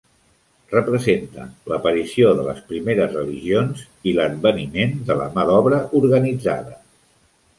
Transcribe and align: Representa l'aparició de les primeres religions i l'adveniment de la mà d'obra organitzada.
Representa 0.69 1.43
l'aparició 1.71 2.31
de 2.39 2.45
les 2.47 2.63
primeres 2.71 3.13
religions 3.19 3.85
i 4.11 4.15
l'adveniment 4.21 4.97
de 5.11 5.17
la 5.21 5.29
mà 5.37 5.47
d'obra 5.51 5.83
organitzada. 6.03 6.75